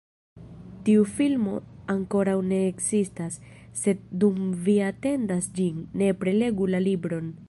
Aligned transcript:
Tiu 0.85 1.03
filmo 1.17 1.51
ankoraŭ 1.95 2.33
ne 2.47 2.61
ekzistas, 2.69 3.37
sed 3.83 4.01
dum 4.23 4.39
vi 4.69 4.75
atendas 4.87 5.51
ĝin, 5.61 5.87
nepre 6.03 6.35
legu 6.43 6.71
la 6.75 6.83
libron! 6.91 7.35